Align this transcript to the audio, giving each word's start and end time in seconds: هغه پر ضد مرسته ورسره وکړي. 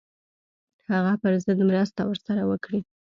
هغه 0.91 1.13
پر 1.21 1.33
ضد 1.45 1.59
مرسته 1.69 2.01
ورسره 2.05 2.41
وکړي. 2.49 2.79